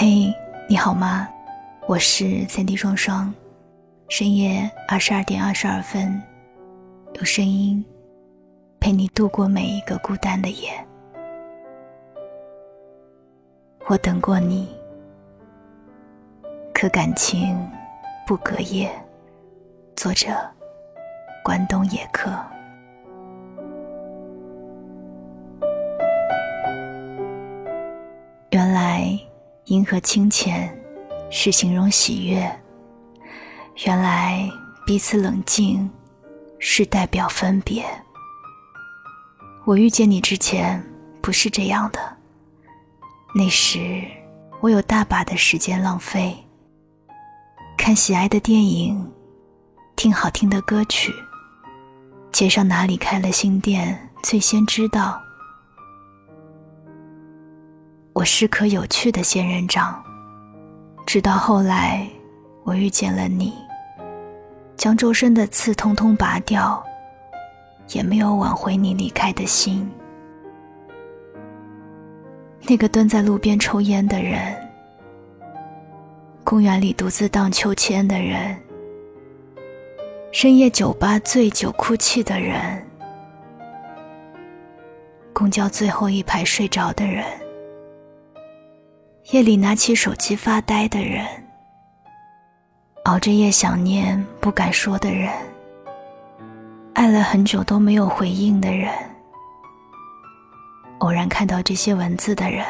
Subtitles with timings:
[0.00, 0.32] 嘿，
[0.68, 1.28] 你好吗？
[1.88, 3.34] 我是三 D 双双，
[4.08, 6.22] 深夜二十二点二十二分，
[7.14, 7.84] 用声音
[8.78, 10.70] 陪你度过每一个孤单的夜。
[13.88, 14.68] 我等过你，
[16.72, 17.68] 可感情
[18.24, 18.88] 不隔夜。
[19.96, 20.28] 作者：
[21.42, 22.40] 关东野客。
[29.68, 30.74] 银河清浅
[31.30, 32.60] 是形容喜悦，
[33.84, 34.50] 原来
[34.86, 35.88] 彼此冷静
[36.58, 37.84] 是代表分别。
[39.66, 40.82] 我遇见你之前
[41.20, 42.00] 不是这样的，
[43.34, 44.02] 那时
[44.60, 46.34] 我有大把的时间浪费，
[47.76, 49.12] 看喜爱的电影，
[49.96, 51.12] 听好听的歌曲，
[52.32, 55.22] 街上哪里开了新店，最先知道。
[58.18, 60.02] 我是棵有趣的仙人掌，
[61.06, 62.04] 直到后来
[62.64, 63.54] 我遇见了你，
[64.76, 66.84] 将周身的刺通通拔掉，
[67.90, 69.88] 也没有挽回你离开的心。
[72.62, 74.52] 那个蹲在路边抽烟的人，
[76.42, 78.60] 公园里独自荡秋千的人，
[80.32, 82.84] 深夜酒吧醉酒哭泣的人，
[85.32, 87.24] 公交最后一排睡着的人。
[89.30, 91.26] 夜里拿起手机发呆的人，
[93.04, 95.30] 熬着夜想念不敢说的人，
[96.94, 98.90] 爱了很久都没有回应的人，
[101.00, 102.64] 偶然看到这些文字的人，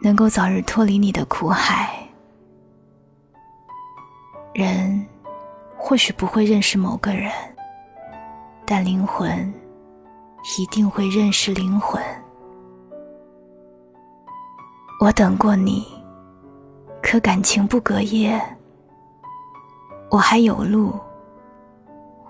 [0.00, 1.94] 能够早日脱离你的苦海。
[4.54, 5.06] 人
[5.76, 7.30] 或许不会认识某个人，
[8.64, 9.52] 但灵魂
[10.58, 12.02] 一定会认识灵魂。
[15.00, 15.86] 我等过你，
[17.02, 18.38] 可感情不隔夜。
[20.10, 20.94] 我还有路，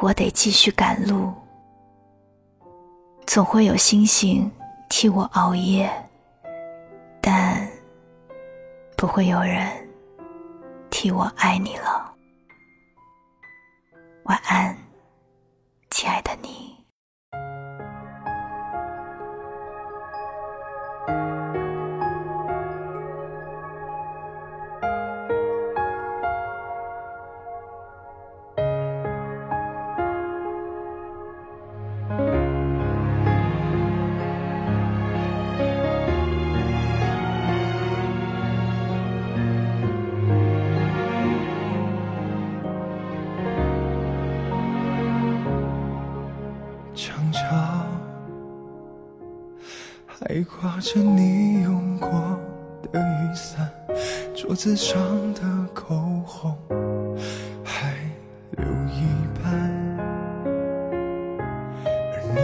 [0.00, 1.32] 我得继续赶路。
[3.24, 4.50] 总会有星星
[4.88, 5.88] 替我熬夜，
[7.20, 7.64] 但
[8.96, 9.70] 不会有人
[10.90, 12.12] 替我爱你了。
[14.24, 14.76] 晚安，
[50.46, 52.08] 挂着你用过
[52.90, 53.70] 的雨伞，
[54.34, 54.96] 桌子上
[55.34, 55.42] 的
[55.74, 56.56] 口红
[57.64, 57.92] 还
[58.52, 59.04] 留一
[59.42, 59.44] 半，
[61.84, 62.38] 而你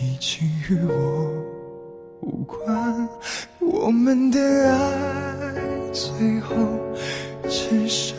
[0.00, 1.30] 已经与我
[2.20, 3.08] 无关，
[3.60, 5.52] 我们的爱
[5.92, 6.54] 最后
[7.48, 8.16] 只剩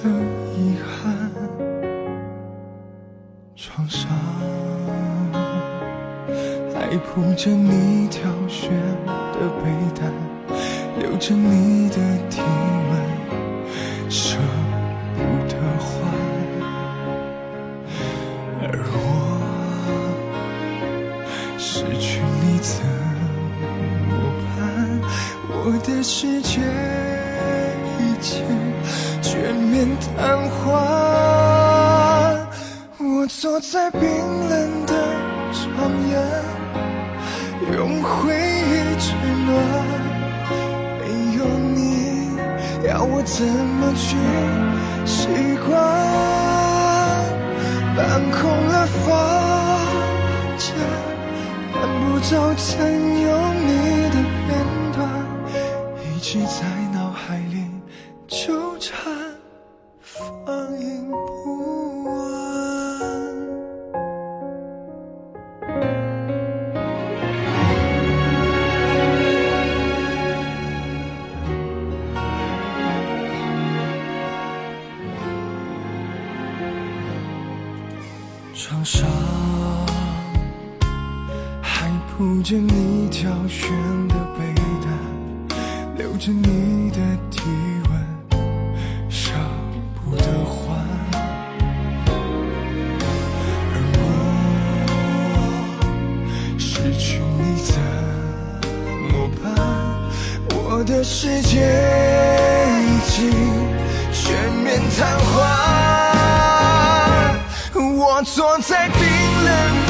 [0.55, 1.31] 遗憾，
[3.55, 4.26] 床上。
[6.89, 8.71] 还铺着你挑选
[9.05, 10.09] 的被单，
[10.97, 11.95] 留着你的
[12.29, 12.39] 体
[12.89, 14.37] 温，舍
[15.13, 15.85] 不得换。
[18.61, 18.95] 而我
[21.57, 22.81] 失去你怎
[24.07, 24.09] 么
[24.55, 24.57] 办？
[25.49, 26.61] 我的世界
[27.99, 28.45] 一切
[29.21, 30.63] 全面瘫痪。
[32.97, 34.93] 我坐在冰冷的
[35.51, 36.15] 床沿。
[37.73, 39.13] 用回忆取
[39.45, 39.55] 暖，
[40.99, 41.03] 没
[41.37, 41.39] 有
[41.75, 41.77] 你，
[42.87, 44.15] 要我怎么去
[45.05, 45.27] 习
[45.67, 45.75] 惯？
[47.95, 47.99] 搬
[48.31, 49.05] 空了房
[50.57, 50.65] 间，
[51.73, 52.65] 搬不走曾
[53.21, 53.69] 有你
[54.09, 54.15] 的
[54.47, 54.49] 片
[54.93, 54.97] 段，
[56.15, 56.86] 一直在。
[78.59, 79.07] 床上
[81.61, 83.69] 还铺着你挑选
[84.07, 84.51] 的被
[84.81, 84.89] 单，
[85.95, 86.97] 留着你的
[87.29, 87.43] 体
[87.87, 87.91] 温，
[89.11, 89.31] 舍
[89.93, 90.75] 不得换。
[93.73, 94.01] 而我
[96.57, 97.79] 失去你怎
[99.11, 99.53] 么办？
[100.49, 101.61] 我的世界
[102.81, 103.29] 已经
[104.11, 105.96] 全面瘫痪。
[107.99, 109.01] 我坐在冰
[109.43, 109.86] 冷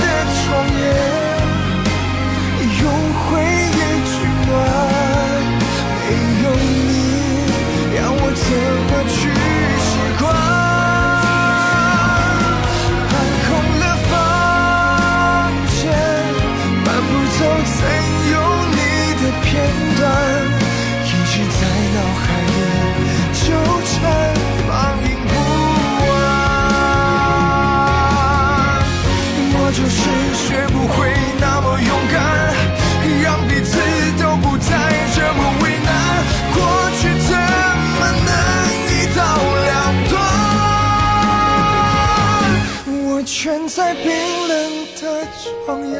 [29.77, 30.01] 就是
[30.33, 32.17] 学不会那么勇敢，
[33.21, 33.77] 让彼此
[34.19, 34.71] 都不再
[35.13, 35.93] 这么为难。
[36.51, 36.57] 过
[36.99, 37.29] 去怎
[37.99, 38.29] 么能
[38.89, 39.19] 一刀
[39.67, 39.69] 两
[40.09, 40.15] 断？
[42.87, 44.03] 我蜷在冰
[44.47, 44.51] 冷
[44.99, 45.05] 的
[45.43, 45.95] 床沿，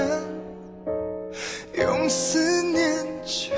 [1.86, 3.52] 用思念去，